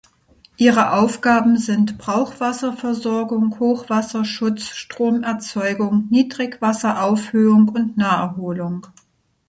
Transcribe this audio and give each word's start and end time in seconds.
Ihre 0.57 0.93
Aufgaben 0.93 1.59
sind 1.59 1.99
Brauchwasserversorgung, 1.99 3.59
Hochwasserschutz, 3.59 4.69
Stromerzeugung, 4.69 6.07
Niedrigwasseraufhöhung 6.09 7.69
und 7.69 7.97
Naherholung. 7.97 8.87